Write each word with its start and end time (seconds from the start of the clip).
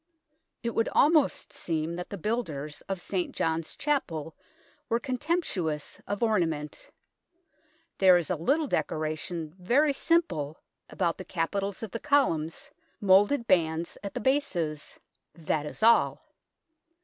It 0.63 0.71
would 0.71 0.89
almost 0.93 1.53
seem 1.53 1.95
that 1.97 2.09
the 2.09 2.17
builders 2.17 2.81
of 2.89 2.99
St. 2.99 3.35
John's 3.35 3.75
Chapel 3.75 4.35
were 4.89 4.99
contemptuous 4.99 6.01
of 6.07 6.23
ornament. 6.23 6.89
There 7.99 8.17
is, 8.17 8.31
a 8.31 8.35
little 8.35 8.65
decoration, 8.65 9.53
very 9.59 9.93
simple, 9.93 10.57
about 10.89 11.19
the 11.19 11.23
capitals 11.23 11.83
of 11.83 11.91
the 11.91 11.99
columns, 11.99 12.71
moulded 12.99 13.45
bands 13.45 13.95
at 14.03 14.15
the 14.15 14.21
bases 14.21 14.97
that 15.35 15.67
is 15.67 15.83
all. 15.83 16.23